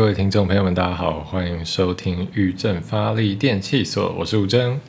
[0.00, 4.80] 各位听众朋友们，大家好，欢迎收听玉正发力电器所，我是吴真，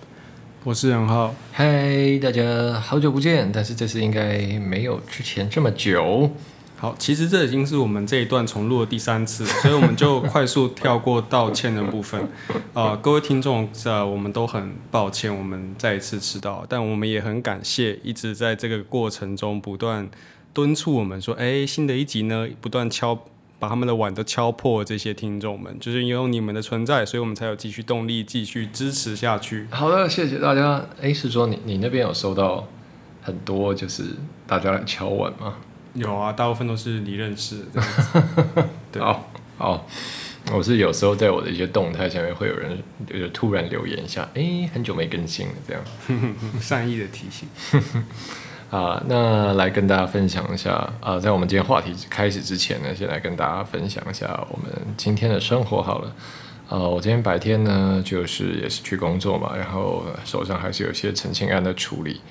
[0.63, 1.35] 我是杨浩。
[1.51, 6.31] 嗨，大家好久不见，但是这次应该没有之前这么久。
[6.77, 12.29] 好，其实这已经是我们这一段重录的第三次，所以我们就快速跳过道歉的部分。
[12.73, 20.09] 啊， 各位听众，呃，我们都很抱歉，我们再一次迟到，但我们也很感谢一直在这个过程中不断
[20.53, 23.25] 敦促我们说，哎，新的一集呢，不断敲
[23.61, 24.83] 把他们的碗都敲破。
[24.83, 29.67] 这些听众们，就是因为你们的存在，所以我们才有继续动力继续支持下去。
[29.69, 30.83] 好的，谢谢大家。
[30.99, 32.67] 哎，是说你你那边有收到
[33.21, 34.15] 很多就是
[34.47, 35.57] 大家来敲碗吗？
[35.93, 37.83] 有啊，大部分都是你认识的。
[38.91, 39.85] 对，好，好，
[40.51, 45.83] 我是有时候在我的一些动态下面会有人就是突然留言一下，哎，很久没更新了，这样
[46.59, 47.47] 善意的提醒。
[48.71, 56.15] 啊，那来跟大家分享一下啊，在我们今天话题开始之前呢，先来跟大家分享一下我们今天的生活好了。
[56.69, 62.21] 呃，我今天白天呢，就是也是去工作嘛，然后手上还是有些澄清案的处理。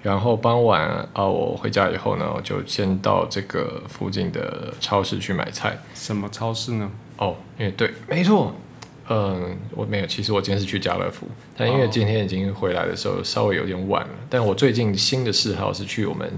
[0.00, 5.76] 然后傍晚啊，我回家以后呢，我就先到这个附近的超市去买菜。
[5.94, 6.88] 什么超市呢？
[7.16, 8.54] 哦，也对，没错，
[9.08, 10.06] 嗯，我没有。
[10.06, 14.14] 其实我今天是去家乐福，但因为今天已经回来的时候稍微有点晚了。
[14.28, 16.30] 但我最近新的嗜好是去我们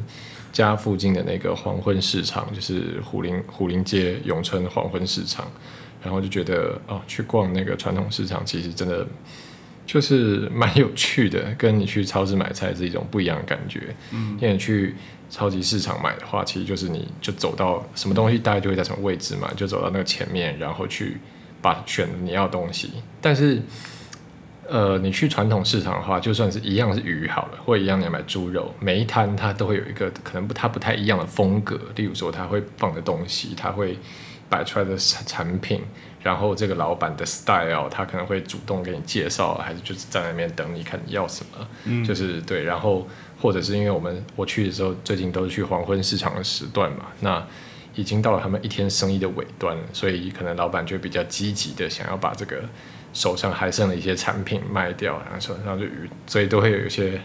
[0.52, 5.46] 家附近的那个黄昏市场，就是虎林虎林街永春黄昏市场。
[6.02, 9.06] 然后就觉得哦，去逛那个传统市场，其实真的。
[9.86, 13.82] 就是蛮有趣的，跟你去超市买菜是一种不一样的感觉。
[14.12, 14.94] 嗯，因为去
[15.28, 21.16] 超级市场买的话，其实就是你就走到什么东西，大概就会在什么位置嘛，就走到那个前面，然后去
[21.60, 22.90] 把选你要的东西。
[23.20, 23.60] 但是，
[24.68, 31.78] 呃，你去传统市场的话，就算是一样是鱼好了，或一样你要买猪肉，每一摊它都会有一个可能不它不太一样的风格。
[31.96, 33.98] 例如说，它会放的东西，它会
[34.48, 35.82] 摆出来的产产品。
[36.22, 42.62] 然后这个老板的 style，他可能会主动给你介绍，还是就是在那边等你看你要什么，嗯，就是对。
[42.62, 43.08] 然后
[43.40, 47.42] 或者是因为我们我去的时候，最近都是去黄昏市场的时段嘛，那
[48.00, 52.62] 已经到了他们一天生意的尾端，所以可能老板就比较积极的想要把这个
[53.12, 55.86] 手上还剩的一些产品卖掉，然后说然后就
[56.26, 57.20] 所以都会有一些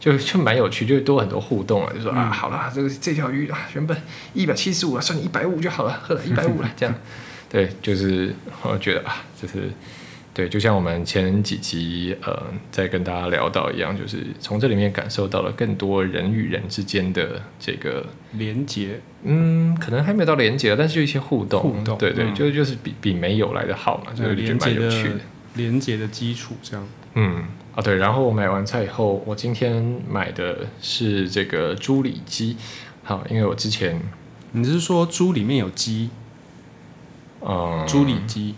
[0.00, 3.96] 就就蛮有趣，就多很多互动啊，就说啊好啦，这个这条鱼啊原本
[4.34, 6.94] 一百七十五啊，算你一百五就好了，呵，一百五了这样。
[7.48, 9.70] 对，就是我觉得啊，就是
[10.36, 25.20] 对，就像我们前几集呃在跟大家聊到一样，就是从这里面感受到了更多人与人之间的这个连接，嗯，可能还没有到连接，但是就一些互动，互动，对对，就就是比比没有来的好嘛，就是连接的
[25.54, 26.86] 连接的基础这样。
[27.14, 32.58] 嗯，啊对，然后我买完菜以后，我今天买的是这个猪里脊，
[33.02, 33.98] 好，因为我之前
[34.52, 36.10] 你是说猪里面有鸡？
[37.40, 38.54] 嗯，猪里脊，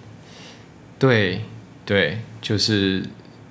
[0.98, 1.42] 对
[1.88, 3.02] 对，就是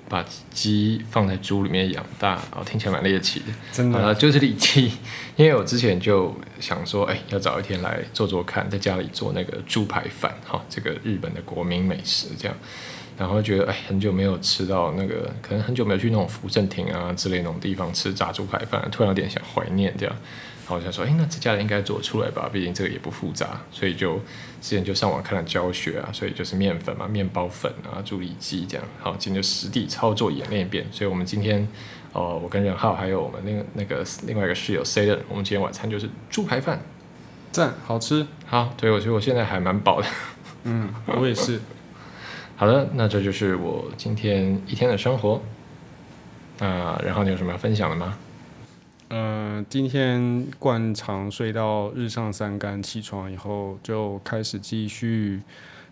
[0.08, 4.92] 把鸡放在猪里面养大，哦，听起来蛮猎奇的，真的，就是里脊。
[5.34, 12.56] 因为我之前就想说，哎，要找一天来做做看，在家里做那个猪排饭，哈，这个日本的国民美食，这样，
[13.18, 20.14] 然后觉得，哎，很久没有吃到那个，可能很久没有去那种福正亭啊之类那种地方吃炸猪排饭，突然有点想怀念这样。
[20.60, 22.48] 然后我想说，哎，那这家人应该做出来吧？
[22.52, 24.20] 毕竟这个也不复杂，所以就
[24.60, 28.86] 之前就上网看了教学啊，所以就是面粉嘛，面包粉啊，助力机这样。
[29.00, 30.86] 好，今天就实地操作演练一遍。
[30.90, 31.66] 所以我们今天，
[32.12, 36.80] 哦，我跟任浩还有我们那个那个另外一个室友 C 的，我们今天晚餐就是猪排饭，
[37.52, 38.26] 赞，好吃。
[38.46, 40.06] 好，对我觉得我现在还蛮饱的。
[40.64, 41.60] 嗯，我也是。
[42.56, 45.40] 好的，那这就是我今天一天的生活。
[46.58, 48.18] 啊，然后你有什么要分享的吗？
[49.10, 55.40] 嗯，今天惯常睡到日上三竿，起床以后就开始继续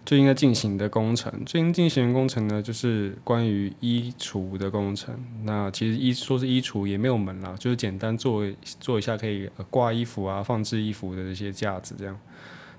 [0.04, 1.32] 最近在进行的工程。
[1.46, 5.18] 最近进行的工程呢，就是关于衣橱的工程。
[5.44, 8.44] 那其实衣说是衣橱也没有门啦，就是简单做
[8.80, 12.18] 做一下可以挂衣服啊、放置衣服的这些架子这样。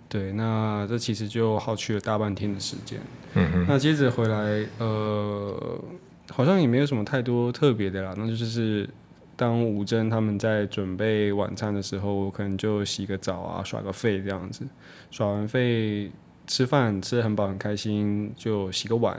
[0.07, 2.99] 对，那这其实就耗去了大半天的时间。
[3.33, 3.65] 嗯嗯。
[3.67, 5.81] 那接着回来，呃，
[6.29, 8.87] 好像也没有什么太多特别的啦，那就是。
[9.37, 14.65] 当吴真他们在准备晚餐的时候，我可能就洗个澡啊，耍个肺这样子。
[15.11, 16.11] 耍完肺，
[16.47, 19.17] 吃饭吃的很饱很开心，就洗个碗。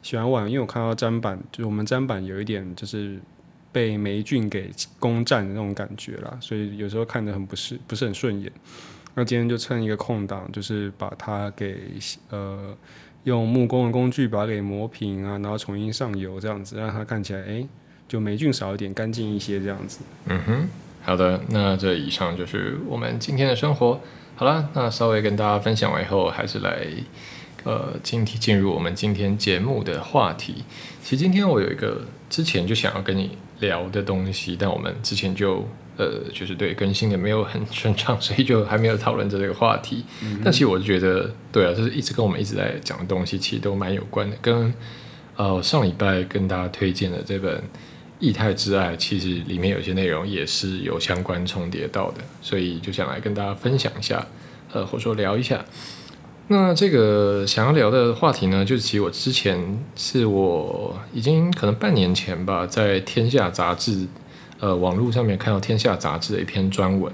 [0.00, 3.20] 洗完碗，因为我看到砧板，就是我们砧板有一点就是
[3.70, 8.50] 被霉菌给攻占的那种感觉啦，所以有时候看着很不是不是很顺眼。
[9.14, 11.92] 那今天就趁一个空档，就是把它给
[12.30, 12.74] 呃
[13.24, 17.68] 用木工的工具把它给磨平啊，然后重新上油这样子，让它看起来哎。
[18.08, 20.00] 就霉菌少一点，干净一些这样子。
[20.26, 20.68] 嗯哼，
[21.02, 24.00] 好的，那这以上就是我们今天的生活。
[24.34, 26.86] 好了，那稍微跟大家分享完以后，还是来
[27.64, 30.64] 呃今天进入我们今天节目的话题。
[31.02, 40.04] 其实今天我有一个之前就想要跟你聊的东西，但我们之前就呃就是对更新的没有很顺畅，所以就还没有讨论这个话题。
[40.44, 44.36] 但其实我觉得，对啊，就是一直跟我们一直在讲的东西，其实都蛮有关的。
[44.40, 44.72] 跟
[45.36, 47.62] 呃上礼拜跟大家推荐的这本。
[48.20, 54.26] 异态之爱其实里面有些内容也是有相关重叠到的，所以就想来跟大家分享一下，
[54.72, 55.64] 呃，或者说聊一下。
[56.48, 64.06] 那这个想要聊的话题呢，就是其实我之前是我已经可能半年前吧，在《天下》杂志
[64.58, 67.12] 呃网络上面看到《天下》杂志的一篇专文，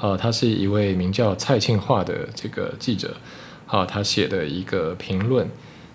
[0.00, 3.14] 呃，他是一位名叫蔡庆化的这个记者，
[3.66, 5.48] 啊，他写的一个评论。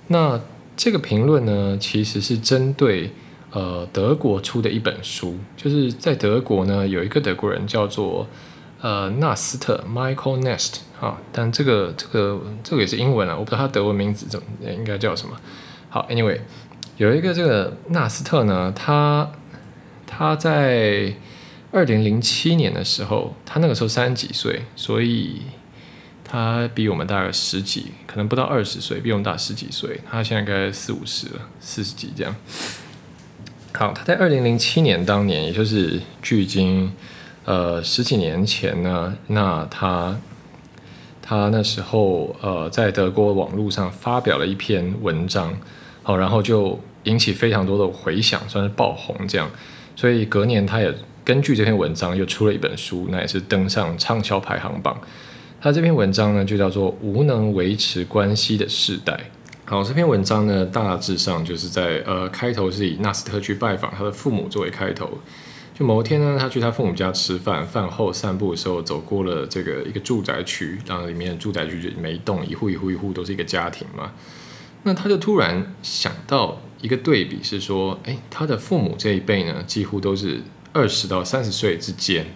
[0.07, 0.39] 那
[0.77, 3.11] 这个评论呢，其实是针对。
[3.55, 8.27] 呃，德国出的一本书，就是在德国呢，有一个德国人叫做
[8.81, 15.39] 呃纳斯特 Michael Nest 啊，但这个这个这个也是英文啊，我不知道他德文名字怎么应该叫什么。
[15.89, 16.41] 好，Anyway，
[16.97, 19.31] 有一个这个纳斯特呢，他
[20.05, 21.15] 他在
[21.71, 25.43] 二零零七年的时候，他那个时候三十几岁，所以
[26.25, 30.01] 他比我们大概十几，可能不到二十岁，比我们大十几岁。
[30.11, 32.35] 他现在该四五十了，四十几这样。
[33.77, 36.89] 好，他在二零零七年当年，也就是距今
[37.43, 40.17] 呃十几年前呢，那他
[41.21, 45.53] 他那时候呃在德国网络上发表了一篇文章，
[46.03, 49.51] 好，然后就引起非常多的回响，算是爆红这样。
[49.95, 50.93] 所以隔年他也
[51.23, 54.97] 根据这篇文章又出了一本书，那也是登上畅销排行榜。
[55.59, 59.13] 他这篇文章呢就叫做《无能维持关系的世代》。
[59.67, 65.17] 好，这篇文章呢，大致上就是在呃开头是以纳斯特去拜访他的父母作为开头。
[65.73, 74.11] 就某一天呢，他去他父母家吃饭，饭后散步的时候，走过了这个一个住宅区，然后里面的住宅区就每一栋一户一户一户都是一个家庭嘛。
[74.83, 82.27] 那他就突然想到一个对比，是说，哎，他的父母这一辈呢，几乎都是二十到三十岁之间，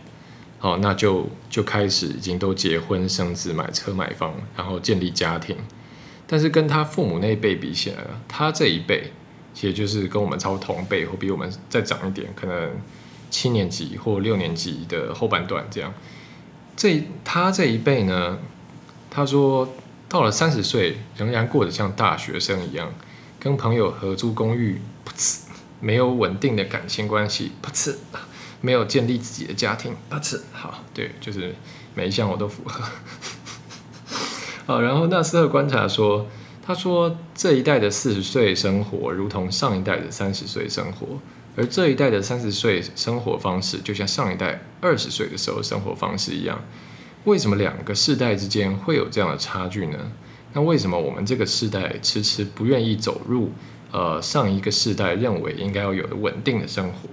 [0.61, 5.55] 哦，那就就开始已经都结婚生子、买车买房，然后建立家庭。
[6.31, 7.97] 但是跟他父母那一辈比起来
[8.27, 9.11] 他这一辈
[9.51, 12.71] 其实就是跟我们超同辈或比我们再长一点，可能
[13.31, 15.91] 七年级或六年级的后半段这样。
[16.77, 18.37] 这他这一辈呢，
[19.09, 19.73] 他说
[20.07, 22.93] 到了三十岁仍然过得像大学生一样，
[23.39, 25.39] 跟朋友合租公寓，不呲，
[25.81, 27.95] 没有稳定的感情关系，不呲，
[28.61, 31.53] 没有建立自己的家庭，不呲，好，对，就是
[31.95, 32.85] 每一项我都符合。
[34.69, 36.27] 啊，然后纳斯特观察说，
[36.61, 41.07] 他说这一代的四十岁生活如同上一代的三十岁生活，
[41.55, 46.61] 而这一代的三十岁生活方式就像上一代二十岁的时候生活方式一样。
[47.23, 49.97] 为什么两个世代之间会有这样的差距呢？
[50.53, 53.51] 那为什么我们这个世代迟迟不愿意走入
[53.91, 57.09] 呃上一个世代认为应该要有的稳定的生活？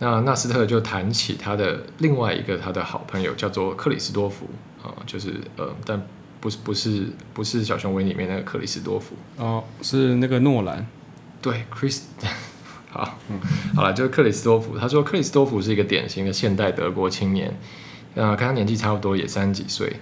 [0.00, 4.48] 那纳斯特就谈起他的另外一个他的好朋友叫做克里斯多夫
[4.82, 6.04] 啊，就是呃但。
[6.42, 10.84] 不是不是不是小熊维里面那个克里斯多夫哦，是那个诺兰。
[11.40, 12.00] 对，Chris，
[12.90, 13.38] 好，嗯，
[13.76, 14.76] 好了，就是克里斯多夫。
[14.76, 17.56] 他说克里斯多夫是一个典型的现代德国青年，
[18.16, 20.00] 呃，跟他年纪差不多，也三十几岁。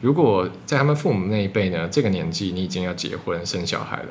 [0.00, 4.08] 如果在他们父母那一辈呢，这个年纪你已经要结婚生小孩了。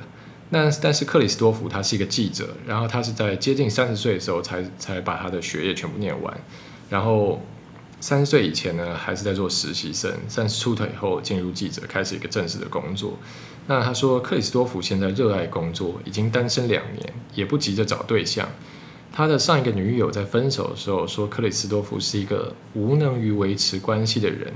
[0.52, 6.38] 那但是克里斯多夫他是一个记者，然后他是在接近三十岁的时候才才把他的学业全部念完，
[6.92, 7.42] 然后。
[8.02, 13.14] 三十岁以前呢，还是在做实习生；三十出头以后，进入记者，开始一个正式的工作。
[13.68, 18.50] 那他说，克里斯多夫现在热爱工作，已经单身两年，也不急着找对象。
[19.14, 24.52] 他的上一个女友在分手的时候说，克里斯多夫是一个无能于维持关系的人。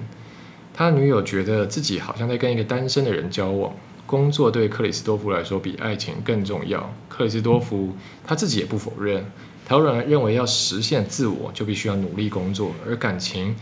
[0.73, 3.71] 他女友觉得自己好像在跟一个单身的人交往。
[4.07, 6.93] 工作对克里斯多夫来说比爱情更重要。
[7.07, 9.25] 克里斯多夫他自己也不否认。
[9.67, 13.55] 陶然认为，要实现自我，就必须要努力工作；而感情，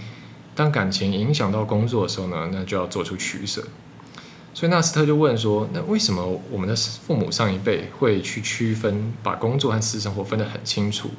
[0.53, 3.63] 当感情影响到工作的时候呢，那就要做出取舍。
[4.53, 11.09] 所以纳斯特就问说：“那为什么我们的父母上一辈会去区分，把工作和私生活分得很清楚？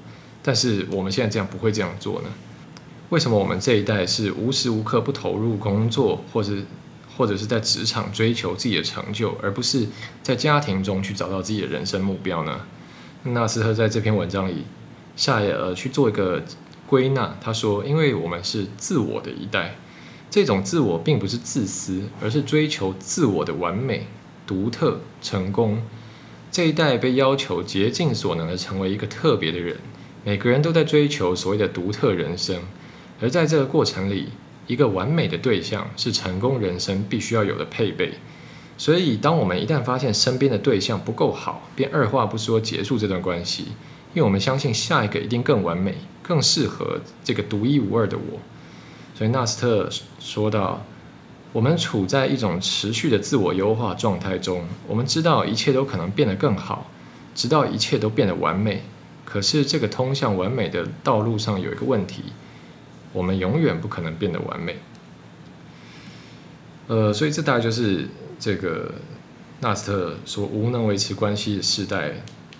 [0.42, 2.28] 但是我们现在这样不会这样做呢？
[3.08, 6.52] 为什么我们这一代是无时无刻不投入工作，或者
[7.16, 9.88] 或者是在职场追求自己的成就，而不是
[10.22, 12.60] 在家庭中去找到自己的人生目标呢？”
[13.32, 14.64] 纳斯特在这篇文章里
[15.16, 16.42] 下呃去做一个
[16.86, 19.76] 归纳，他说：“因为我们是自我的一代，
[20.30, 24.06] 这种自我并不是自私，而是追求自我的完美、
[24.46, 25.82] 独特、成功。
[26.50, 29.78] 这一代被要求竭尽所能的成为一个特别的人，
[30.22, 32.60] 每个人都在追求所谓的独特人生，
[33.20, 34.28] 而在这个过程里，
[34.66, 38.12] 一个完美的对象是成功人生必须要有的配备。
[38.76, 43.64] 所以，当我们一旦发现身边的对象不够好，便二话不说结束这段关系，
[44.14, 48.40] 因为我们相信下一个一定更完美、更适合这个独一无二的我。
[49.14, 49.88] 所以，纳斯特
[50.18, 50.84] 说到。
[51.54, 56.90] 我们处在一种持续的自我优化状态中，我们知道一切都可能变得更好，
[57.32, 58.82] 直到一切都变得完美。
[59.24, 62.24] 可是，这个通向完美的道路上有一个问题：
[63.12, 64.78] 我们永远不可能变得完美。
[66.88, 68.08] 呃，所以这大概就是
[68.44, 68.92] 这个
[69.60, 72.12] 纳斯特说“无能维持关系的时代”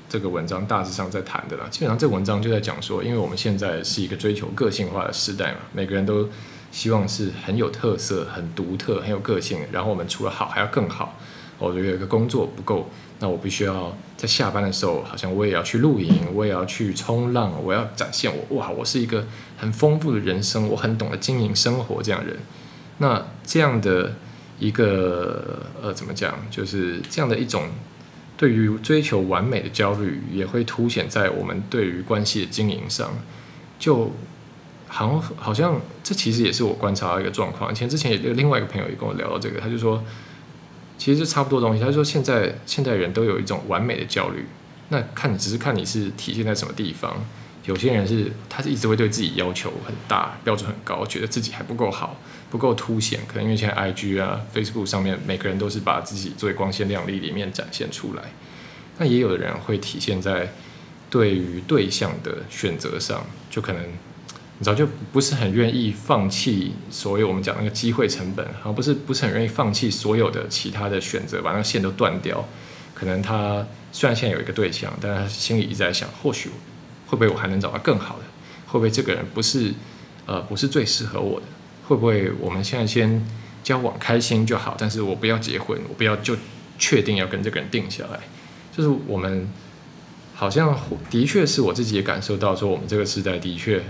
[0.09, 1.67] 这个文章大致上在谈的啦。
[1.71, 6.27] 基本上，这文章就在讲说，因为我们现在是一个追求个性化的时代嘛，每个人都。
[6.73, 9.61] 希望是很有特色、很独特、很有个性。
[9.71, 11.17] 然后我们除了好还要更好。
[11.57, 19.25] 我觉得有一个工作不够，那我必须要在下班的时候，好像我也要去露营，我也要去冲浪，我要展现我哇，我是一个
[19.57, 22.39] 很丰富的人生，我很懂得经营生活这样人。
[22.99, 24.15] 那这样的
[24.67, 27.69] 一个呃，怎么讲，就是这样的一种
[28.37, 33.11] 对于追求完美的焦虑，也会凸显在我们对于关系的经营上，
[33.79, 34.13] 就。
[34.87, 37.75] 好像好像这其实也是我观察到一个状况。
[37.75, 40.05] 前之前有另外一个朋友也跟我聊到这个，他就说，
[40.97, 41.83] 其实差不多东西。
[41.83, 44.47] 他说现在现在人都有一种完美的焦虑，
[44.91, 47.27] 那看你只是看你是体现在什么地方。
[47.65, 53.21] 有些人是他是一直会对自己要求很大，标准很高，觉得自己还不够好，不够凸显。
[53.27, 58.23] 可能因为现在 IG 啊、Facebook 上面每个人都是把自己最光鲜亮丽里面展现出来。
[58.99, 60.53] 那也有的人会体现在
[61.09, 63.83] 对于对象的选择上，就可能。
[64.57, 72.49] 你知道就不是很愿意放弃所有我们讲那个机会成本，而不是不是很愿意放弃所有的其他的选择，把那个线都断掉。
[72.95, 76.51] 可能他虽然现在有一个对象，但他心里一直在想，或许
[77.15, 78.25] 会不会我还能找到更好的？
[78.67, 79.73] 会不会这个人不是
[80.27, 81.47] 呃不是最适合我的？
[81.87, 83.25] 会不会我们现在先
[83.63, 84.77] 交往开心就好？
[84.79, 86.37] 但是我不要结婚，我不要就
[86.79, 88.21] 确定要跟这个人定下来。
[88.77, 89.49] 就是我们
[90.35, 90.77] 好像
[91.09, 93.83] 的确是我自己也感受到，说我们这个时代的确。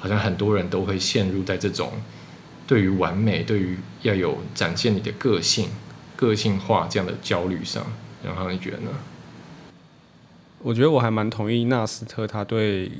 [0.00, 1.90] 好像很多人都会陷入在这种
[2.68, 5.70] 对于完美、对于要有展现你的个性、
[6.14, 7.84] 个性化这样的焦虑上。
[8.24, 8.90] 然后你觉得呢？
[10.62, 12.90] 我觉得我还蛮同意纳斯特他对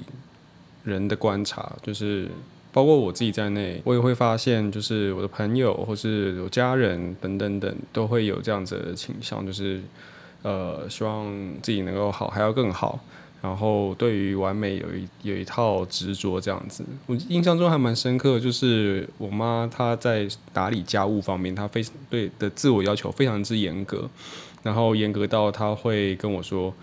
[0.84, 2.28] 人的观察，就是
[2.72, 9.80] 包括我自己在内，我也会发现，就是我的朋友或是有家人等等等，都会有这样子的倾向，就是
[10.42, 11.26] 呃，希望
[11.60, 12.98] 自己能够好，还要更好。
[13.40, 24.10] 然后对于完美有一有一套执着这样子，我印象中还蛮深刻，就是我妈她在打理家务方面，她非常对的自我要求非常之严格，
[24.64, 26.74] 然后严格到她会跟我说，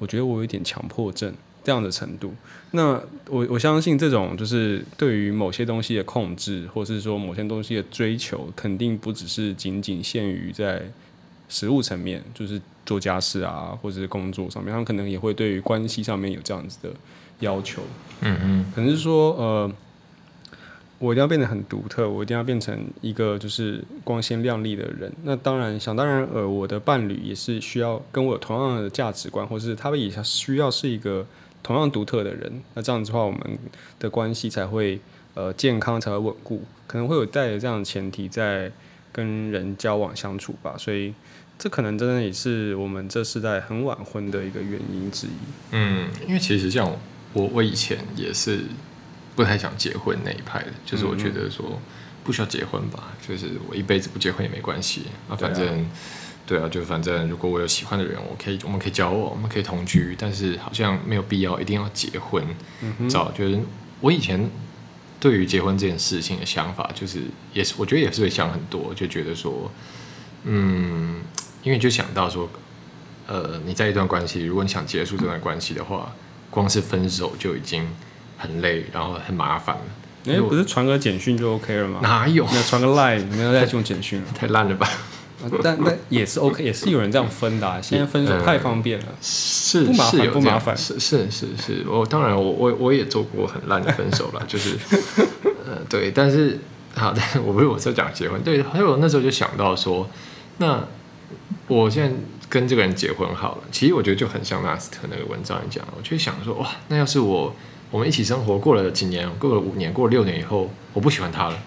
[0.00, 2.34] 我觉得我有点强迫症这样的程度。
[2.72, 10.82] 那我我相信这种就是对于某些东西的控制，或是说某些东西的追求，肯定不只是仅仅限于在
[11.48, 12.60] 实物层面，就是。
[12.86, 16.92] 做家事啊，或者是工作上面，他们可能也会对于关系上面有这样子的
[17.38, 17.80] 要求。
[18.20, 19.72] 嗯嗯，可能是说，呃，
[21.00, 25.12] 我一定要变得很独特，我一定要变成一个就是光鲜亮丽的人。
[25.24, 31.26] 那当然，想当然，呃，我的伴侣也是需要跟我同样的价值观，或是他们也需要是一个
[31.62, 32.62] 同样独特的人。
[32.74, 33.58] 那这样子的话，我们
[33.98, 35.00] 的关系才会
[35.34, 36.62] 呃健康，才会稳固。
[36.86, 38.70] 可能会有带着这样的前提在
[39.10, 40.76] 跟人交往相处吧。
[40.78, 41.12] 所以。
[41.62, 45.30] 这可能真的也是我们这世代很晚婚的一个原因之一。
[45.72, 46.90] 嗯，因为其实像
[47.34, 48.60] 我，我以前也是
[49.36, 51.80] 不太想结婚那一派的，就是我觉得说
[52.24, 55.88] 不需要结婚吧，就是我一辈子不结婚也没关系啊，反正
[56.46, 62.44] 对啊，就反正如果我有喜欢的人，我可以我们可以交往，我们可以同居，但是好像没有必要一定要结婚。
[62.82, 63.58] 嗯早就是
[64.00, 64.50] 我以前
[65.18, 67.22] 对于结婚这件事情的想法，就是
[67.52, 69.70] 也是我觉得也是会想很多，就觉得说，
[70.44, 71.22] 嗯。
[71.62, 72.48] 因为就想到说，
[73.26, 76.10] 呃，你在一段关系，如果你想结束这段关系的话，
[76.48, 77.86] 光是分手就已经
[78.40, 79.82] 很累，然后很麻烦了。
[80.26, 82.00] 哎，不是传个简讯就 OK 了吗？
[82.02, 82.44] 哪有？
[82.52, 84.88] 那传个 Line，没有再用简讯了， 太烂了吧？
[85.62, 87.80] 但但也是 OK，也是有人这样分的。
[87.80, 91.84] 现在分手太方便了，是不麻烦不麻烦，是是是是。
[91.88, 94.76] 我当然我我我也做过很烂的分手了， 就是
[95.66, 96.58] 呃对，但是
[96.94, 100.08] 好，但是我不是我在讲结婚，对，还有那时候就想到说
[100.58, 100.82] 那。
[101.68, 102.12] 我现在
[102.48, 107.54] 跟这个人结婚好了，其实我觉得就很像纳斯特那个文章讲，我就想说，哇，那要是我
[107.90, 111.58] 我们一起生活过了几年，过了五年，过了六年以后，我不喜欢他了，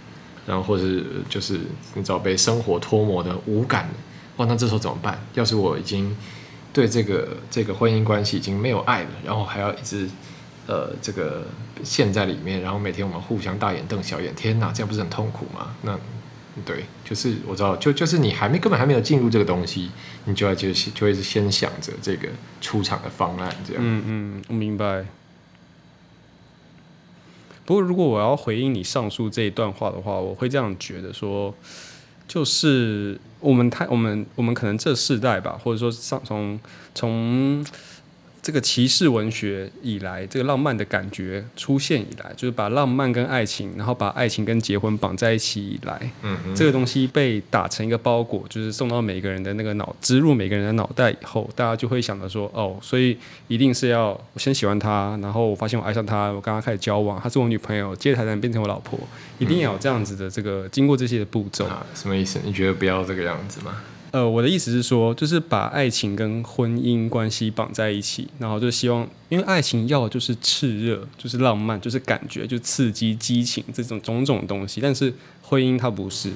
[0.45, 1.59] 然后或是就是
[1.95, 3.93] 你知道被生活脱模的无感了，
[4.37, 5.21] 哇，那这时候怎么办？
[5.33, 6.15] 要是我已经
[6.71, 10.07] 对这个这个婚姻关系已经没有爱了，然后还要一直
[10.67, 11.45] 呃这个
[11.83, 15.75] 陷在里面，然后每天我们互相大眼瞪小眼，天哪，这样不是很痛苦吗？
[15.81, 15.99] 那
[16.63, 19.89] 对，就是我知道，就就是你还没根本还没有进入这个东西，
[20.25, 22.29] 你就要就就会先想着这个
[22.61, 23.81] 出场的方案，这样。
[23.83, 25.03] 嗯嗯，我明白。
[27.65, 31.53] 不过，如果我要回应你上述这一段话的话，我会这样觉得说，
[32.27, 36.59] 就是我们太我们我们可能这世代吧，或者说上从
[36.95, 37.65] 从。
[38.43, 58.99] 这个骑士文学以来，这个浪漫的感觉出现以来，就是把浪漫跟爱情，然后把爱情跟结婚绑在一起以来，嗯嗯，这个东西被打成一个包裹，就是送到每个人的那个脑，植入每个人的脑袋以后，大家就会想着说，哦，所以一定是要我先喜欢他，然后我发现我爱上他，我跟他开始交往，她是我女朋友，接着才能变成我老婆，
[59.39, 61.65] 一定要有这样子的这个经过这些的步骤。
[61.95, 62.41] 什么意思？
[62.43, 63.81] 你觉得不要这个样子吗？
[64.13, 74.79] 呃，我的意思是说，就是把爱情跟婚姻关系绑在一起，然后就希望，因为爱情要的就是炽热，就是浪漫，就是感觉，就刺激、激情这种种种东西。
[74.79, 76.29] 但是婚姻它不是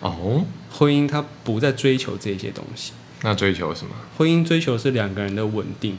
[0.00, 2.94] 哦，婚姻它不再追求这些东西。
[3.22, 3.92] 那追求什么？
[4.18, 5.96] 婚姻追求是两个人的稳定，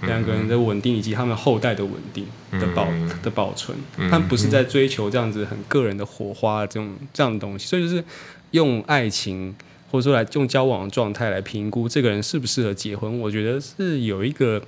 [0.00, 2.88] 两个人的稳定以及他们后代的稳定的保
[3.22, 3.78] 的保存。
[4.10, 8.04] 他不是在追求这样子很个人的火花这种这样的东西，所以就是
[8.50, 9.54] 用爱情。
[9.92, 14.60] 或者说来用交往的状态来评估这个人适不适合结婚，我觉得是有一个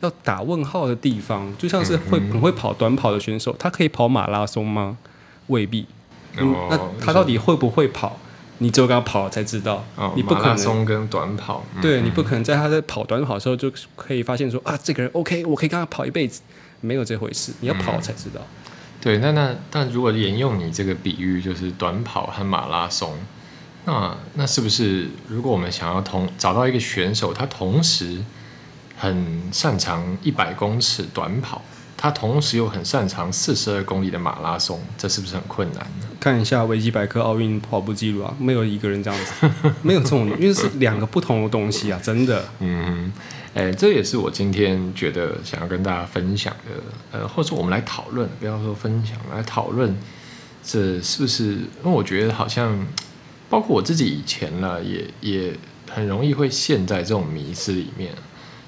[0.00, 1.54] 要打问号的地方。
[1.56, 4.98] 就像是会很会跑短跑的选手，他可以跑马拉松吗？
[5.46, 5.86] 未必。
[6.36, 8.18] 那他到底会不会跑？
[8.58, 9.84] 你只有跟他跑了才知道。
[10.16, 11.64] 你不可能跟短跑。
[11.80, 16.42] 对你不可能在他在跑短跑的时候就可以发现说啊，这个人 OK，我可以跟他跑一辈子，
[16.80, 17.52] 没有这回事。
[17.60, 18.40] 你要跑才知道。
[19.00, 23.16] 对，那那但如果沿用你这个比喻，就是短跑和马拉松。
[23.86, 28.18] 那那是不是，如果我们想要同找到一个选手，他同时
[28.96, 31.60] 很擅长一百公尺短跑，
[31.96, 36.06] 他同时又很擅长四十二公里的马拉松，这是不是很困难呢？
[36.18, 39.50] 看一下维基百科奥运跑步记录啊，没有一个人这样子，
[39.82, 42.42] 没有这种，因为是两个不同的东西啊，真的。
[42.60, 43.12] 嗯，
[43.52, 49.94] 哎，这也是我今天觉得想要跟大家分享的，呃，或者说我们来讨论，不要说分享，来讨论，
[50.62, 51.52] 这是不是？
[51.52, 52.74] 因为我觉得好像。
[53.54, 55.56] 包括我自己以前呢，也也
[55.88, 58.10] 很容易会陷在这种迷思里面。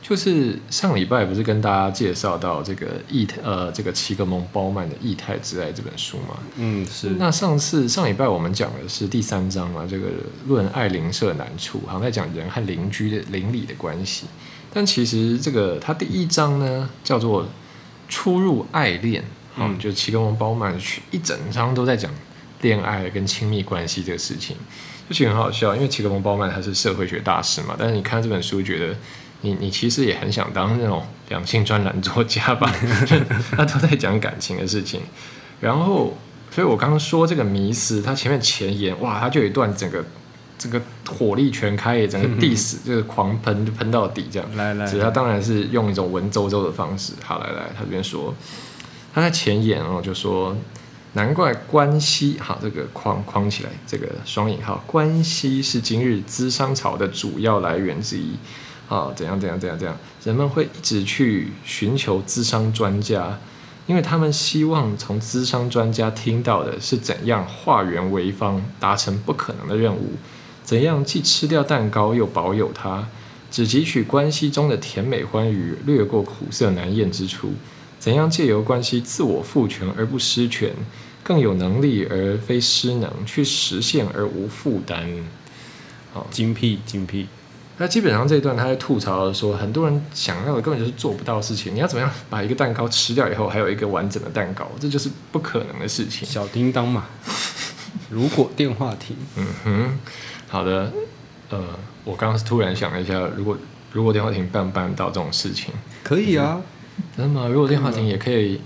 [0.00, 6.36] 就是上礼拜不是跟大家介绍到这个异呃这个齐格蒙包曼的《异态之爱》这本书嘛？
[6.54, 7.08] 嗯，是。
[7.18, 10.06] 那上次上礼拜我们讲的是第三章嘛，这个
[10.46, 14.26] 论爱邻舍难处，好像在讲人和邻居的邻里的关系。
[14.72, 17.44] 但其实这个它第一章呢叫做
[18.08, 19.24] 初入爱恋，
[19.56, 20.78] 嗯，就齐格蒙包曼
[21.10, 22.08] 一整章都在讲。
[22.66, 24.56] 恋爱跟亲密关系这个事情，
[25.08, 28.96] 就其实很好笑，因为齐格蒙包曼他是社会学大师嘛，但是你看这本书，觉得
[29.42, 32.68] 你你其实也很想当那种两性专栏作家吧？
[33.56, 35.00] 他都在讲感情的事情，
[35.60, 36.18] 然后，
[36.50, 40.04] 所以我刚刚说这个迷思，他前面前言哇，他就有一段整个
[40.58, 44.56] 这个火力全开，整个 diss 就是狂喷就喷到底这样。
[44.56, 47.12] 来来，他当然是用一种文绉绉的方式。
[47.22, 48.34] 好，来来，他这边说，
[49.14, 50.56] 他在前言哦就说。
[51.16, 58.34] 难怪关系好，这个框框起来，这个双引号，关系是今日资商潮的主要来源之一。
[58.86, 63.38] 啊，怎样怎样怎样怎样，人们会一直去寻求资商专家，
[63.86, 70.12] 因为他们希望从资商专家听到的是怎样化缘为方，达成不可能的任务，
[70.62, 73.08] 怎样既吃掉蛋糕又保有它，
[73.50, 77.54] 只汲取关系中的甜美欢愉，略过苦涩难咽之处，
[77.98, 80.74] 怎样借由关系自我赋权而不失权。
[81.26, 85.04] 更有能力而非失能，去实现而无负担。
[86.12, 87.26] 好，精辟精辟。
[87.78, 91.74] 那基本上这一段他在吐槽说，很多人想要的根本就是做不到的事情。
[91.74, 96.26] 你要怎么样把一个蛋糕吃掉以后，还有一个完整的蛋糕，这就是不可能的事情。
[96.28, 97.06] 小叮当嘛，
[98.08, 99.16] 如果电话亭。
[99.34, 99.98] 嗯哼，
[100.46, 100.92] 好的。
[101.50, 101.60] 呃，
[102.04, 103.58] 我刚刚是突然想了一下，如果
[103.92, 105.74] 如果电话亭办不办到这种事情？
[106.04, 106.60] 可以啊，
[107.16, 107.48] 真的吗？
[107.48, 108.60] 如果电话亭也可以。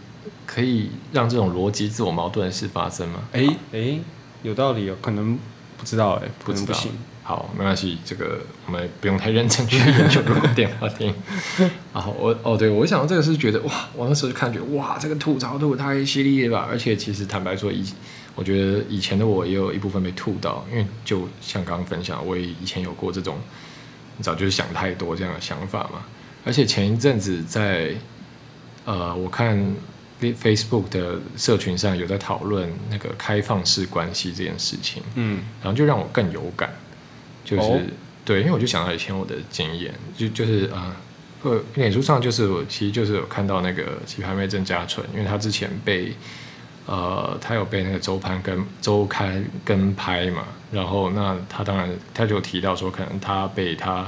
[0.52, 3.20] 可以让这种逻辑自我矛盾的事发生吗？
[3.32, 4.00] 哎哎，
[4.42, 5.38] 有道理哦，可能
[5.78, 6.90] 不知道哎，不能不行。
[7.22, 11.14] 好，没关系，这个我们不用太认真去研究如果电话亭。
[11.94, 16.66] 啊，我哦，对我想到这个是觉得哇，我那时候就看觉得哇，这个吐槽吐太犀利了吧！
[16.68, 17.84] 而且其实坦白说，以
[18.34, 23.38] 我觉得以前的我也有一部分被吐到，因为就像刚刚分享，我也以前有过这种
[24.20, 26.02] 早就是想太多这样的想法嘛。
[26.44, 27.94] 而且前一阵子在
[28.84, 29.72] 呃，我看。
[30.20, 36.70] Facebook 的社群上有在讨论那个开放式关系这件事情，嗯，然后就让我更有感，
[37.44, 37.87] 就是
[38.24, 40.94] 对，因为我就想到以前我的经验，就就是啊，
[41.42, 46.14] 呃，脸书上就是我其实就是有看到那个棋牌妹郑家纯，因为他之前被
[46.87, 54.06] 呃他有被那个周刊跟周刊跟拍嘛，然后那他当然他就提到说，可能他被他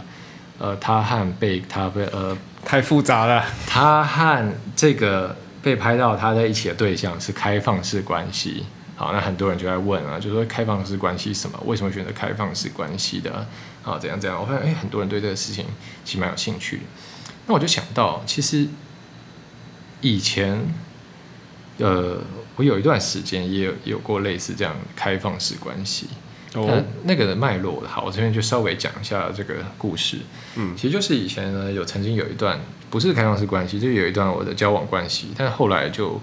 [0.59, 8.65] 呃他和被他被呃太复杂了，他和这个被拍到他在一起的对象是开放式关系。
[8.95, 11.59] 好，那很多人就在问啊，就说开放式关系什么？
[11.65, 13.47] 为什么选择开放式关系的？
[13.83, 14.41] 啊，怎样怎样？
[14.41, 15.65] 我发现哎，很多人对这个事情
[16.05, 16.83] 其实蛮有兴趣的。
[17.47, 18.69] 那我就想到，其实
[20.01, 20.61] 以前，
[21.79, 22.21] 呃，
[22.57, 26.07] 我有一段时间也有有过类似这样开放式关系。
[26.55, 30.19] 哦，那个的脉络，好，我这边就稍微讲一下这个故事。
[30.57, 32.61] 嗯，其实就是以前呢，有曾经有一段
[32.91, 36.21] 不是开放式关系，就有一段我的交往关系，但是后来就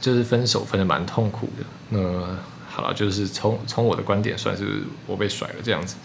[0.00, 1.64] 就是分手分的蛮痛苦的。
[1.88, 1.98] 那
[2.68, 5.96] 好了，就是从从我的观点，算是我被甩了这样子。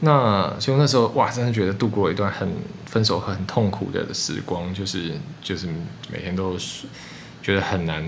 [0.00, 2.48] 那所以那时候哇，真的觉得度过一段很
[2.86, 5.68] 分手很痛苦的时光，就是就是
[6.10, 6.56] 每天都
[7.40, 8.04] 觉得很难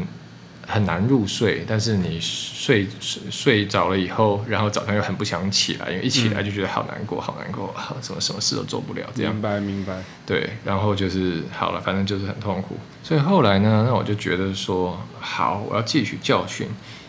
[0.66, 2.86] 很难入睡，但是你睡
[3.30, 9.32] 睡着了以后，然后早上又很不想起来，因为一起来就觉得好难过，好难过，好什么什么事都做不了这样。
[9.32, 10.02] 明白明白。
[10.26, 12.76] 对，然后就是好了，反正就是很痛苦。
[13.02, 16.68] 所以后来呢，那我就觉得说，好，我要汲取教训，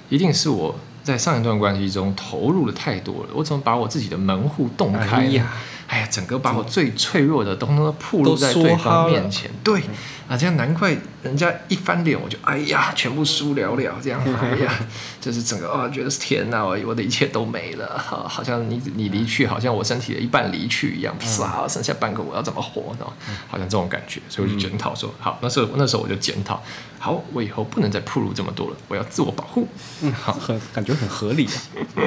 [0.09, 0.75] 一定是我。
[1.05, 5.53] 在上一段关系中投入的太多了，我怎么把我自己的门户洞开呀？
[5.85, 9.51] 哎呀，整个把我最脆弱的东西都暴露在对方面前。
[9.63, 9.83] 对
[10.27, 13.95] 啊，这样难怪人家一翻脸我就哎呀，全部输了了。
[14.01, 14.73] 这样哎呀，
[15.21, 17.97] 就是整个啊，觉得是天哪，我我的一切都没了。
[17.99, 21.15] 好，好像你你离去，好像我身体的一半离去一样。
[21.19, 23.05] 唰，剩下半个我要怎么活呢？
[23.47, 26.61] 好像这种感觉，所以我就检讨说，好，那时候那时候我就检讨，
[26.97, 29.67] 好，我以后不能再暴露这么多了，我要自我保护。
[30.01, 31.47] 嗯，好，很感觉很合理。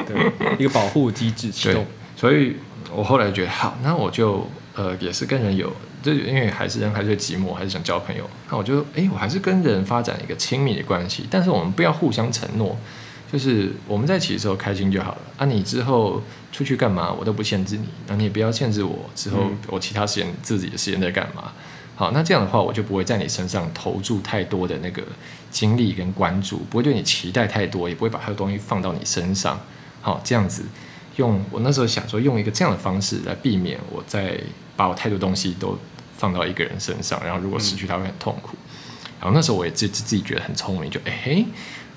[0.06, 1.86] 对，一个保护机制启动。
[2.16, 2.56] 所以。
[2.90, 5.70] 我后来觉得好，那我就呃也是跟人有，
[6.02, 8.28] 就因为还是人还是寂寞，还是想交朋友。
[8.50, 12.76] 那我就哎，我还是跟人发展一个亲密的关系，但是我们不要互相承诺，
[13.32, 15.18] 就是我们在一起的时候开心就好了。
[15.36, 21.52] 啊，你之后出去干嘛，我都不限制你，那你也不要限制我之后我其他时间自己的时间在干嘛。
[21.96, 25.02] 好，那这样的话，我就不会在你身上投注太多的那个
[25.50, 29.58] 精力跟关注，不会对你期待太多，也不会把太多东西放到你身上。
[30.00, 30.62] 好，这样子。
[31.16, 34.38] 用我那时候想说，用一个这样的方式来避免我在
[34.78, 35.76] 把我太多东西都
[36.16, 38.56] 放到一个人身上，然后如果失去他会很痛苦。
[39.20, 41.44] 然后那时候我也自自己觉得很聪明，就哎嘿，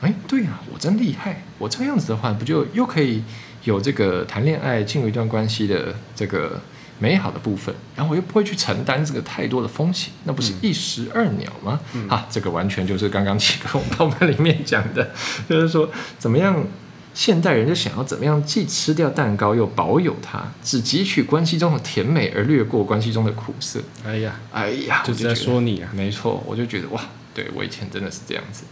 [0.02, 3.24] 哎对呀，我真厉害，我这样子的话不就又可以
[3.64, 6.60] 有这个谈恋爱进入一段关系的这个
[6.98, 11.80] 美好的部分，然后我又不会去承担这个太多的风险，那不是一石二鸟吗？
[12.10, 15.12] 啊，这个完全就是刚刚几个红包们里面讲的，
[15.48, 16.66] 就是说怎么样。
[17.14, 23.82] 现代人就想要怎么样，既吃掉蛋糕又保有它，只汲取关系中的甜美而略过关系中的苦涩。
[24.06, 25.92] 哎呀，哎呀，就是在说你啊！
[25.94, 27.02] 没错，我就觉得哇，
[27.34, 28.64] 对我以前真的是这样子。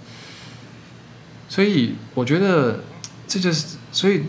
[1.50, 2.82] 所以我觉得
[3.28, 4.24] 这就是，所以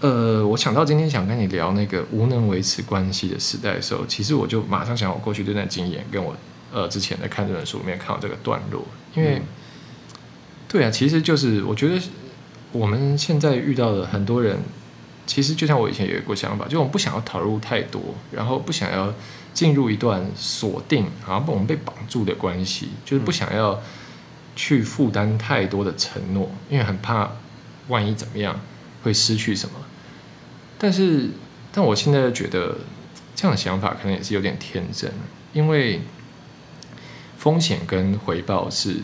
[0.00, 6.34] 呃，我想到今天想跟你聊那个无能维持关系的时代的时候，其实我就马上想我过去这段经验，跟我
[6.72, 9.42] 呃之前在看这本书里面看到这个段落，因为
[10.66, 12.00] 对啊，其实就是我觉得。
[12.72, 14.58] 我们现在遇到的很多人，
[15.26, 19.12] 其实就像我以前有一个想法，就我们不想要投入太多，然后不想要
[19.52, 23.80] 进入一段锁定，然后我们被绑住的关系，就是不想要
[24.54, 27.30] 去负担太多的承诺，因为很怕
[27.88, 28.60] 万一怎么样
[29.02, 29.74] 会失去什么。
[30.78, 31.30] 但是，
[31.72, 32.78] 但我现在觉得
[33.34, 35.12] 这样的想法可能也是有点天真，
[35.52, 36.00] 因为
[37.36, 38.96] 风险跟回报是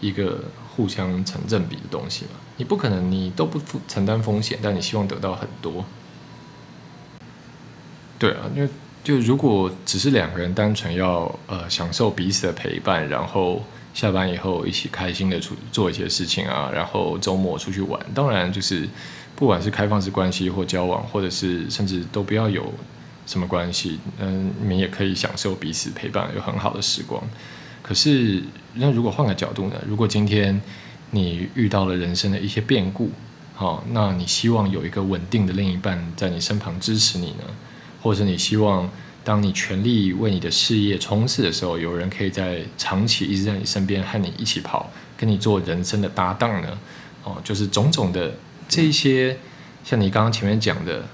[0.00, 0.44] 一个
[0.78, 2.30] 互相成正比的东西嘛。
[2.56, 5.84] 你不可能，你都不负承担风险，但你希望得到很多。
[8.18, 8.68] 对啊，因为
[9.02, 13.62] 就如果只是两个人单纯要呃享受彼此的陪伴，然后
[13.92, 18.88] 下班以后一起开心的出做一些事情啊，然后周末出去玩，当然就是
[19.34, 22.72] 不管是开放式关系或交往，或者是甚至都不要有
[23.26, 27.22] 什么关系，嗯，你们也可以享受彼此陪伴，有很好的时光。
[27.82, 28.42] 可是
[28.80, 29.74] 那如果换个角度呢？
[29.86, 30.60] 如果今天
[31.10, 33.10] 你遇到了人生的一些变故，
[33.54, 37.44] 好，那你希望有一个稳定的另一半在你身旁支持你呢？
[38.00, 38.88] 或者你希望
[39.24, 46.78] 当你全力为你的事业冲刺的时候，有人可以在长期一直在你身边和你一起跑，跟你做人生的搭档呢？
[47.24, 48.32] 哦，就是种种的
[48.68, 49.36] 这些，
[49.82, 51.04] 像你刚刚前面讲的，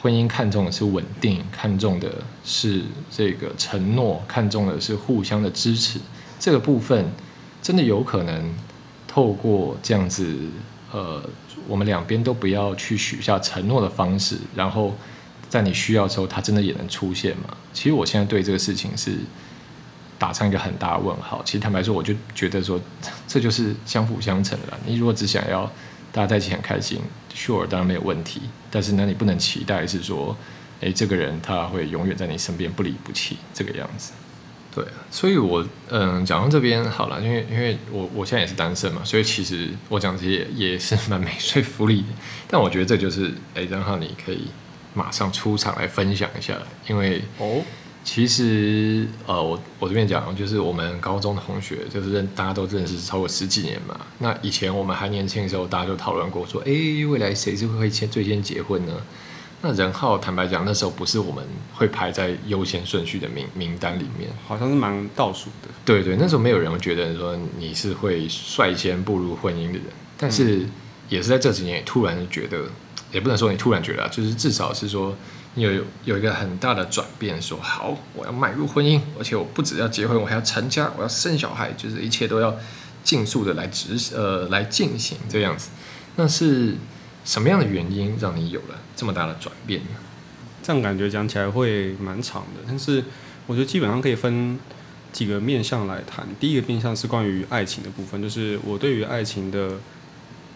[0.00, 2.10] 婚姻看重的是稳定，看重的
[2.42, 2.80] 是
[3.10, 6.00] 这个承诺，看重的是互相的支持，
[6.42, 7.06] 这个部分
[7.62, 8.52] 真的有可能。
[9.14, 10.38] 透过这样子，
[10.90, 11.22] 呃，
[11.68, 14.96] 我们两边都不要去许下承诺的方式，然后
[15.50, 17.54] 在你需要的时候，它真的也能出现吗？
[17.74, 19.18] 其实我现在对这个事情是
[20.18, 21.42] 打上一个很大的问号。
[21.44, 22.80] 其实坦白说，我就觉得说，
[23.28, 24.72] 这就是相辅相成的。
[24.86, 25.70] 你如果只想要
[26.10, 26.98] 大家在一起很开心
[27.34, 28.40] ，sure 当然没有问题。
[28.70, 30.34] 但是呢，你不能期待是说，
[30.80, 34.12] 诶，这个人他会永远在你身边不离不弃这个样子。
[34.74, 42.06] 对，所以我嗯讲到这边好了，因为因为我我现在也是单身嘛，所以其实我讲这些也是 蛮没说服力的。
[42.48, 44.48] 但我觉得这就是诶，然后你可以
[44.94, 46.58] 马上出场来分享一下，
[46.88, 47.60] 因为哦，
[48.02, 54.00] 其实呃我我这边讲就是我们高中的同学，就是认大家都认识超过十几年嘛。
[54.20, 58.92] 那以前我们还年轻的时候，大家就讨论过说，诶，未来谁是会先最先结婚呢？
[59.64, 65.68] 那任浩坦白讲，那时候不是我们会排在优先顺序的名名单里面，好像是蛮倒数的。
[65.84, 69.84] 对对，那时候没有人会觉得说你是会率先步入婚姻的人，
[70.18, 70.66] 但是
[71.08, 72.64] 也是在这几年突然觉得，
[73.12, 75.16] 也不能说你突然觉得，就是至少是说
[75.54, 75.70] 你有
[76.04, 82.52] 有一个很大的转变，说好我要迈入婚姻，而且我不只要结婚，我还要成家，我要生小孩，就是一切都要
[83.04, 85.68] 尽速的来执呃来进行这样子，
[86.16, 86.74] 那是。
[87.24, 89.90] 什么样的原因让你有了这么大的转变呢？
[90.62, 93.04] 这样感觉讲起来会蛮长的，但是
[93.46, 94.58] 我觉得基本上可以分
[95.12, 96.26] 几个面向来谈。
[96.38, 99.78] 第一个面向是关于爱情的部分，就是我对于爱情的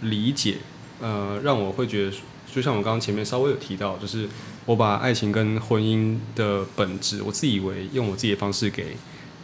[0.02, 0.58] 理解，
[1.00, 2.16] 呃，让我会觉得，
[2.52, 4.28] 就像我刚刚前面稍微有提到，就是
[4.64, 8.96] 我把爱情跟婚姻的本质，我自以为用我自己的方式给。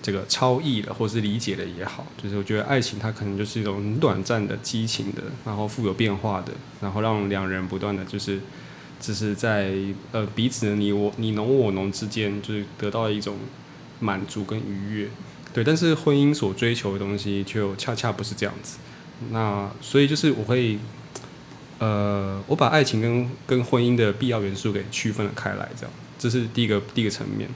[0.03, 8.41] 这个超意的，或是理解的也好，就是我觉得爱情它可能就是一种很短暂的激情的，然后富有变化的，然后让两人不断的就是，
[9.01, 9.73] 只是在
[10.11, 13.37] 呃彼此的你我你侬我侬之间，就是得到一种
[14.01, 15.09] 满足跟愉悦。
[15.55, 18.79] 对，但是婚姻所追求的东西就恰恰不是这样子。
[19.31, 20.79] 那所以就是我会，
[21.79, 27.49] 呃，我把爱情跟跟婚姻的必要元素给区分了开来，这样，这是第一个第一个层面。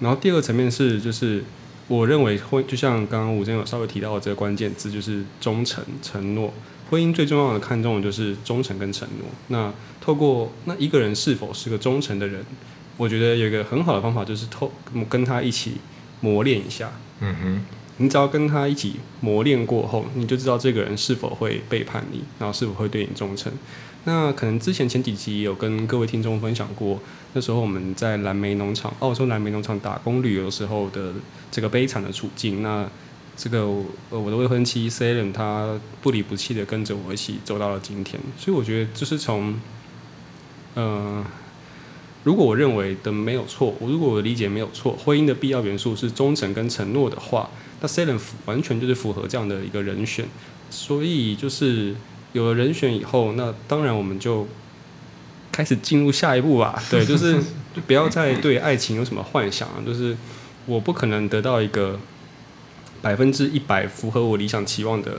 [0.00, 1.42] 然后第二个层面是就是。
[1.88, 6.52] 我认为婚就像刚刚吴真有稍微提到的这个关键字，就是忠诚、承诺。
[6.90, 9.28] 婚姻最重要的看重的就是忠诚跟承诺。
[9.48, 12.44] 那透过那一个人是否是个忠诚的人，
[12.96, 14.70] 我觉得有一个很好的方法就是透
[15.08, 15.78] 跟他一起
[16.20, 16.92] 磨练一下。
[17.20, 17.64] 嗯哼，
[17.98, 23.52] 你只要跟他一起磨练过后，你就知道这个人是否会背叛你，然后是否会对你忠诚。
[24.04, 27.00] 那可能之前前几集有跟各位听众分享过，
[27.32, 31.12] 那时候我们在蓝莓农场，澳洲蓝莓农场打工旅游时候的
[31.50, 32.62] 这个悲惨的处境。
[32.62, 32.88] 那
[33.36, 33.62] 这个
[34.10, 38.20] 呃我的未婚妻 s a l e n 她不离不弃的跟着我一起走到了今天。
[38.38, 39.58] 所以我觉得就是从，
[40.74, 41.24] 呃，
[42.26, 47.48] 如果我认为的没有错，我如果我的理解没有错，婚姻的必要元素是忠诚跟承诺的话，
[47.80, 50.26] 那 Selen 完全就是符合这样的一个人选。
[50.68, 51.94] 所以就是。
[52.32, 54.46] 有了人选以后，那当然我们就
[55.50, 56.78] 开始进入下一步吧。
[56.90, 57.40] 对，就是
[57.86, 59.80] 不要再对爱情有什么幻想啊。
[59.86, 60.14] 就是
[60.66, 61.98] 我不可能得到一个
[63.00, 65.18] 百分之一百符合我理想期望的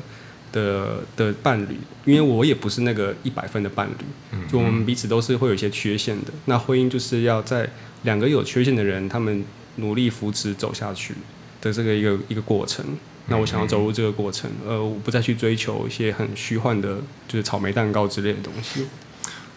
[0.57, 4.37] 的的伴侣，因为我也不是那个一百分的伴侣。
[4.49, 6.31] 就我们彼此都是会有一些缺陷的。
[6.45, 7.69] 那婚姻就是要在
[8.03, 9.43] 两个有缺陷的人，他们
[9.75, 11.13] 努力扶持走下去
[11.61, 12.83] 的这个一个一个过程。
[13.29, 18.87] 那我想要走入这个过程，呃，我不再去追求一些很虚幻的，就是草莓蛋糕之类的东西。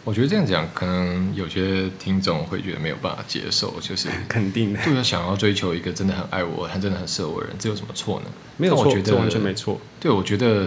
[0.03, 8.27] 我觉得这样讲，可能有些听众会觉得没有办法接受，就是 肯定的，就是想要追求一个真的很爱我、他真的很适合我的人，这有什么错呢？
[8.57, 9.79] 没有错，这完全没错。
[10.01, 10.67] 对，我觉得，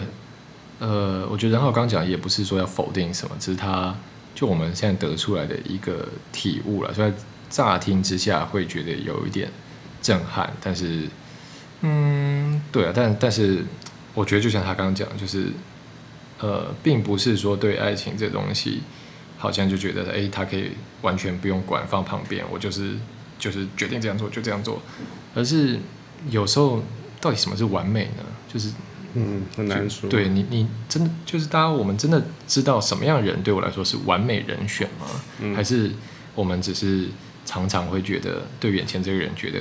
[0.85, 3.95] 呃，我觉得然后刚讲也不是说要否定什么，只是他
[4.35, 7.13] 就我们现在得出来的一个体悟了，所以
[7.49, 9.49] 乍听之下会觉得有一点
[10.01, 11.07] 震撼，但是。
[11.85, 13.61] 嗯，对啊，但但是
[14.13, 15.47] 我觉得就像他刚刚讲，就是
[16.39, 18.81] 呃，并不是说对爱情这东西，
[19.37, 22.93] 好像就觉得哎，他可以完全不用管放旁边，我就是
[23.37, 24.81] 就是决定这样做就这样做，
[25.35, 25.77] 而是
[26.29, 26.81] 有时候
[27.19, 28.23] 到底什么是完美呢？
[28.47, 28.69] 就是
[29.13, 30.09] 嗯，很难说。
[30.09, 35.55] 对你，你真的就是大家我们真的知道什么样的人对我来说是完美人选吗？
[35.55, 35.91] 还是
[36.35, 37.07] 我们只是
[37.45, 39.59] 常常会觉得对眼前这个人觉得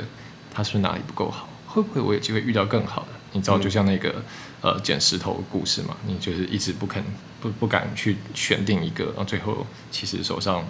[0.52, 1.48] 他是不是哪里不够好？
[1.66, 3.08] 会不会我有机会遇到更好的？
[3.32, 4.22] 你知道，就像那个
[4.60, 7.02] 呃捡石头的故事嘛，你就是一直不肯
[7.40, 10.62] 不不敢去选定一个，然后最后其实手上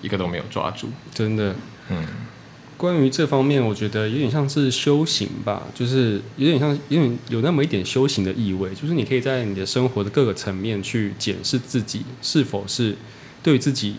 [0.00, 0.88] 一个都没有抓住。
[1.12, 1.54] 真的，
[1.90, 2.06] 嗯，
[2.76, 12.96] 关于这方面，我觉得有点像是修行吧，就是有点像，有点有那么一点修行的意味，就是你可以在你的生活的各个层面去检视自己是否是
[13.42, 13.96] 对自己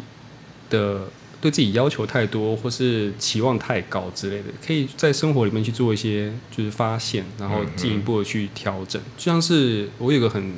[0.69, 1.07] 的。
[1.39, 8.99] 对自己要求太多，或是期望太高之类的，可以在生活里面去做一些就是发现，然后进一步的去调整。
[9.15, 10.53] 就像是我有个很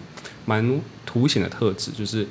[0.45, 2.25] 蛮凸显的特质，就是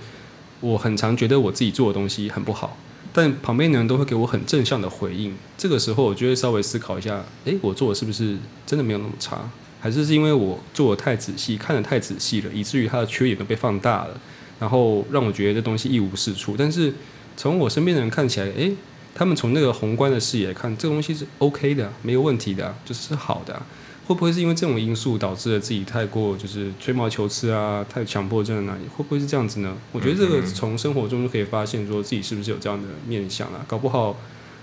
[0.60, 2.74] 我很常觉得我自己做的东西很不好，
[3.12, 5.34] 但旁边的人都会给我很正向的回应。
[5.56, 9.50] 这个时候，我就会稍微思考一下，诶，我做的是不是真的没有那么差？
[9.80, 14.20] 还是是因为我做的太仔细，看得太仔细了，以至于它的缺点都被放大了，
[14.58, 16.56] 然后让我觉得这东西一无是处。
[16.58, 16.92] 但是
[17.36, 18.72] 从我身边的人看起来，诶，
[19.14, 23.62] 他们从那个宏观的视野看，这个东西是 OK 的，没有问题的，就是好的。
[24.08, 28.74] 会不会是因为这种因素导致了自己太过就是吹毛求疵啊，太强迫症啊？
[28.96, 29.76] 会不会是这样子呢？
[29.92, 33.62] 我觉得这个从生活中就可以发现，说自己是不是有这样的面相啊？
[33.68, 34.16] 搞不好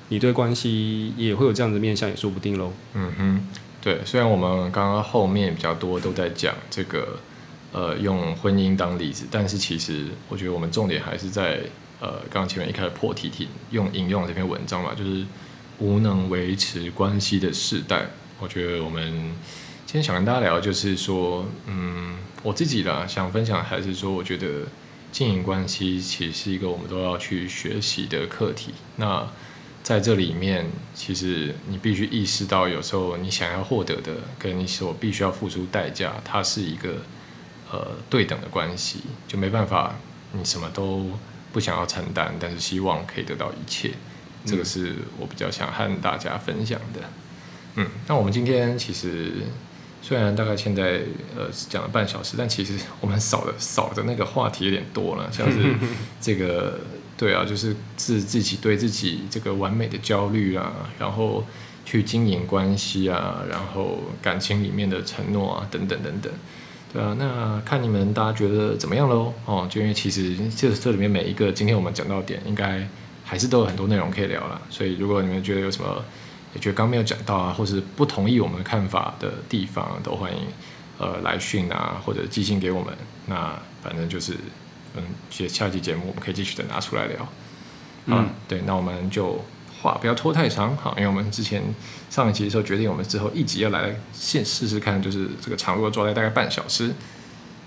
[0.10, 2.74] 你对关系也会有这样的面相，也说不定喽。
[2.96, 3.48] 嗯哼，
[3.84, 4.00] 对。
[4.04, 7.20] 虽然我们刚刚后面比较多都在讲这个，
[7.72, 11.60] 呃，用婚姻当例子，但是其实我觉得我们重点还是在
[12.00, 15.24] 呃，刚刚前面一开始破题题用引用这篇文章嘛，就是
[15.78, 18.08] 无能维持关系的世代。
[18.40, 19.12] 我觉得我们
[19.86, 24.64] 今天想跟大家聊，就是说，嗯，我自己啦，想分享还是说，我觉得
[25.12, 28.74] 经营关系其实是一个我们都要去学习的课题。
[28.98, 29.26] 那
[29.82, 37.04] 在这里面，其实你必须意识到，有时候你想要获得的，跟你所必须要付出代价，它是一个
[37.72, 39.96] 呃对等的关系，就没办法，
[40.34, 41.12] 你什么都
[41.54, 43.92] 不想要承担，但是希望可以得到一切。
[44.46, 47.02] 这个是我比较想和大家分享的。
[47.78, 49.34] 嗯，那我们今天其实
[50.02, 51.02] 虽然大概现在
[51.36, 55.76] 呃讲了半小时，但其实 我们扫的扫的那个话题有点多了， 像是
[56.22, 56.80] 这个
[57.18, 61.44] 对啊，就是自自己对自己这个完美的焦虑啊，然后
[61.84, 66.32] 去经营关系啊，然后感情里面的承诺啊，等等等等，
[66.94, 69.34] 对啊，那看你们大家觉得怎么样喽？
[69.46, 72.88] 哦，就因为其实这这里面每一个今天我们讲到点，应该
[73.26, 76.02] 还是都有很多内容可以聊了，所以如果你们觉得有什么。
[76.56, 80.40] 也觉得刚没有讲到啊，或是不同意我们的看法的地方，都欢迎
[80.98, 82.92] 呃来讯啊，或者寄信给我们。
[83.28, 84.34] 那反正就是，
[84.96, 87.28] 嗯，下下期节目我们可以继续的拿出来聊。
[88.06, 89.44] 嗯，对，那我们就
[89.82, 91.62] 话不要拖太长，好，因为我们之前
[92.10, 96.94] 上一期的时候决定，我们之后一集要来先试试看，就是这个长度抓在大概半小时。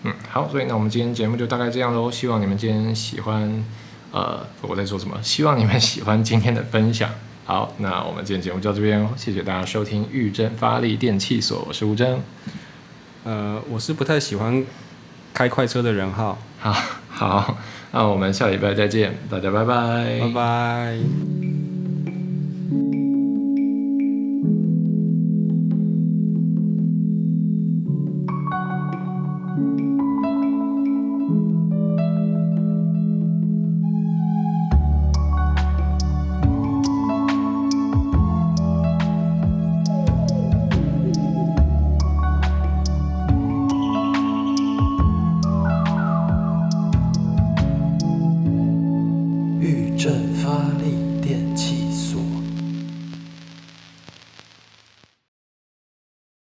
[0.05, 2.11] 嗯，好，所以那我们今天节目就大概这样喽。
[2.11, 3.65] 希望你们今天喜欢，
[4.13, 5.21] 呃，我在说什么？
[5.23, 7.11] 希望你们喜欢今天的分享。
[7.49, 12.21] 好，那我们今天节目就到这边哦，谢谢大家收听玉珍发力电器所，我是吴珍，
[13.25, 14.63] 呃，我是不太喜欢
[15.33, 16.77] 开快车的人哈，好，
[17.09, 17.57] 好，
[17.93, 21.48] 那我们下礼拜再见，大家拜拜，拜拜。